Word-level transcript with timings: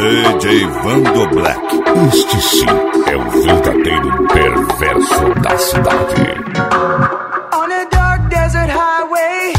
DJ 0.00 0.64
Wando 0.82 1.26
Black. 1.28 1.60
Este 2.08 2.40
sim 2.40 2.66
é 3.06 3.16
o 3.16 3.30
verdadeiro 3.30 4.26
perverso 4.28 5.34
da 5.42 5.58
cidade. 5.58 6.40
On 7.52 7.70
a 7.70 7.84
dark 7.90 8.30
desert 8.30 8.70
highway, 8.70 9.52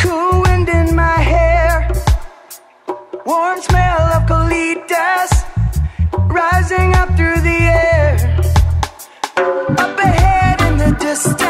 cool 0.00 0.40
wind 0.46 0.70
in 0.70 0.96
my 0.96 1.20
hair, 1.20 1.92
warm 3.26 3.60
smell 3.60 4.00
of 4.16 4.24
colitas 4.26 5.44
rising 6.30 6.94
up 6.94 7.14
through 7.14 7.42
the 7.42 7.68
air. 7.68 8.16
Up 9.78 9.98
ahead 9.98 10.62
in 10.62 10.78
the 10.78 10.92
distance, 11.04 11.47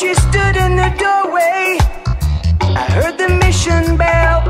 she 0.00 0.14
stood 0.14 0.56
in 0.56 0.76
the 0.76 0.90
doorway. 0.96 1.76
I 2.74 2.84
heard 2.96 3.18
the 3.18 3.28
mission 3.44 3.98
bell. 3.98 4.40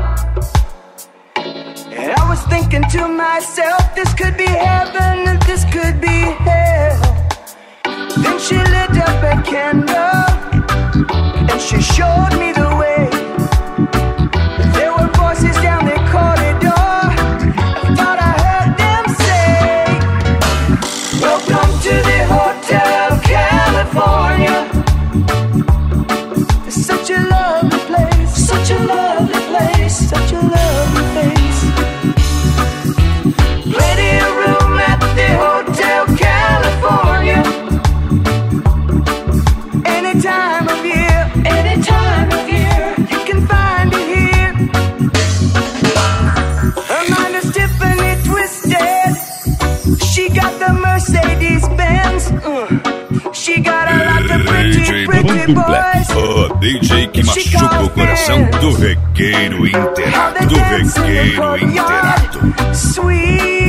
And 1.91 2.09
I 2.19 2.29
was 2.29 2.41
thinking 2.43 2.83
to 2.95 3.09
myself, 3.09 3.93
this 3.93 4.13
could 4.13 4.37
be 4.37 4.45
heaven, 4.45 5.27
and 5.27 5.41
this 5.41 5.65
could 5.65 5.99
be 5.99 6.19
hell. 6.47 7.01
Then 8.23 8.39
she 8.39 8.55
lit 8.75 8.95
up 9.07 9.21
a 9.33 9.35
candle 9.43 10.31
and 11.51 11.59
she 11.59 11.81
showed 11.81 12.33
me 12.39 12.40
lovely 27.51 27.79
place, 27.89 28.33
such 28.49 28.69
a 28.71 28.79
lovely 28.91 29.41
place, 29.51 29.95
such 30.13 30.31
a 30.39 30.41
lovely 30.55 31.05
place. 31.15 31.59
Plenty 33.75 34.11
of 34.25 34.31
room 34.41 34.73
at 34.91 35.01
the 35.17 35.29
Hotel 35.45 36.01
California. 36.27 37.41
Any 39.97 40.13
time 40.21 40.67
of 40.73 40.79
year, 40.93 41.19
any 41.57 41.75
time 41.93 42.29
of 42.37 42.43
year, 42.57 42.83
you 43.11 43.19
can 43.29 43.39
find 43.51 43.89
it 43.99 44.07
here. 44.15 44.51
Her 46.91 47.03
mind 47.13 47.33
is 47.39 47.47
Tiffany 47.55 48.13
twisted. 48.29 49.13
She 50.11 50.23
got 50.39 50.53
the 50.63 50.71
Mercedes 50.85 51.65
Benz. 51.79 52.23
Uh, 52.49 53.33
she 53.33 53.59
got 53.61 53.85
a 53.95 53.97
lot 54.09 54.23
of 54.35 54.41
pretty, 54.47 55.05
pretty 55.05 55.30
Black. 55.53 55.91
boys. 55.91 56.09
O 56.09 56.55
DJ 56.55 57.07
que 57.07 57.23
machuca 57.23 57.81
o 57.81 57.89
coração 57.89 58.43
do 58.59 58.73
regueiro 58.73 59.67
inteirado. 59.67 60.47
Do 60.47 60.55
regueiro 60.55 61.57
inteirado. 61.57 62.53
Sweet 62.73 63.60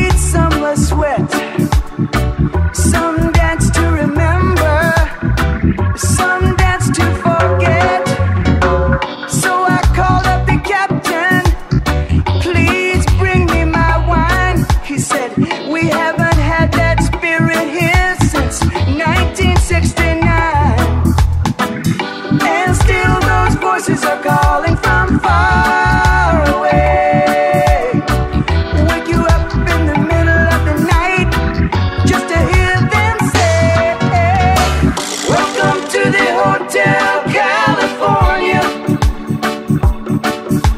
California. 37.32 38.62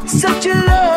Such 0.06 0.46
a 0.46 0.54
lovely 0.54 0.93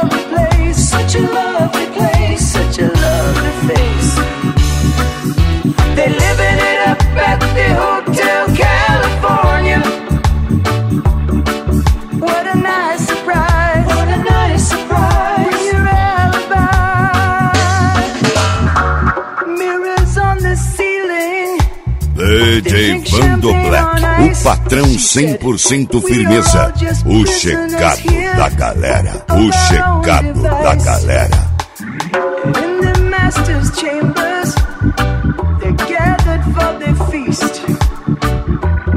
DJ 22.47 23.03
Vando 23.11 23.53
Black. 23.53 24.01
O 24.23 24.43
patrão 24.43 24.87
100% 24.87 26.01
firmeza. 26.01 26.73
O 27.05 27.25
chegado 27.27 28.01
da 28.37 28.49
galera. 28.49 29.25
O 29.29 29.51
chegado 29.51 30.41
da 30.41 30.75
galera. 30.75 31.47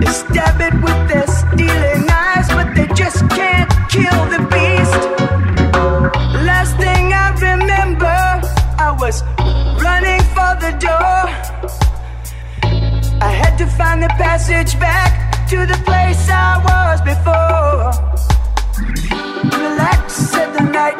Stab 0.06 0.60
it 0.60 0.74
with 0.82 1.08
their 1.08 1.26
stealing 1.26 2.08
eyes, 2.10 2.48
but 2.48 2.74
they 2.74 2.86
just 2.94 3.28
can't 3.30 3.70
kill 3.88 4.26
the 4.26 4.38
beast. 4.50 4.59
To 13.60 13.66
find 13.66 14.02
the 14.02 14.08
passage 14.16 14.78
back 14.80 15.46
to 15.46 15.66
the 15.66 15.76
place 15.84 16.30
I 16.30 16.56
was 16.64 16.98
before. 17.12 17.92
Relax, 19.52 20.14
said 20.14 20.54
the 20.54 20.64
night. 20.64 20.98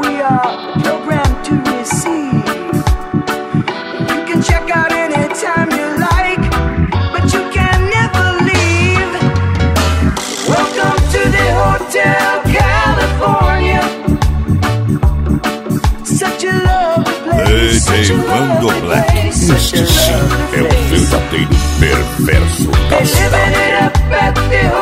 We 0.00 0.22
are 0.22 0.48
programmed 0.80 1.44
to 1.48 1.54
receive. 1.76 2.46
You 4.08 4.18
can 4.28 4.40
check 4.40 4.70
out 4.70 4.92
anytime 4.92 5.70
you 5.78 5.88
like, 6.08 6.44
but 7.12 7.24
you 7.34 7.42
can 7.52 7.78
never 7.98 8.26
leave. 8.48 9.12
Welcome 10.48 10.98
to 11.14 11.20
the 11.36 11.46
Hotel 11.64 12.30
California. 12.58 13.82
Such 16.02 16.44
a 16.44 16.52
lovely 16.64 17.17
Queimando 17.48 18.68
Black. 18.82 19.28
Este 19.28 19.86
sim 19.86 20.12
é 20.52 20.62
o 20.62 20.68
verdadeiro 20.90 21.48
perverso 21.80 22.70
da 22.90 23.04
cidade. 23.06 24.77